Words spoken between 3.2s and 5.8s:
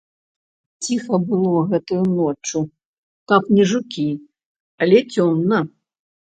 каб не жукі, але цёмна.